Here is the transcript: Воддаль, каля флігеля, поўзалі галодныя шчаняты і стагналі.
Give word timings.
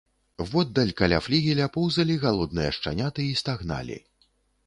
Воддаль, 0.51 0.93
каля 1.01 1.19
флігеля, 1.25 1.67
поўзалі 1.75 2.15
галодныя 2.25 2.71
шчаняты 2.77 3.21
і 3.35 3.35
стагналі. 3.43 3.99